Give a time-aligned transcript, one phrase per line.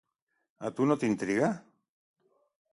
[0.69, 1.53] A tu no t’intriga?